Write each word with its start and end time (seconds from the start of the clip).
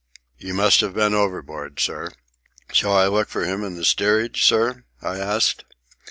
"You 0.39 0.55
must 0.55 0.81
have 0.81 0.95
been 0.95 1.13
overboard, 1.13 1.79
sir." 1.79 2.09
"Shall 2.71 2.93
I 2.93 3.05
look 3.07 3.29
for 3.29 3.45
him 3.45 3.63
in 3.63 3.75
the 3.75 3.85
steerage, 3.85 4.43
sir?" 4.43 4.83
I 4.99 5.19
asked. 5.19 5.63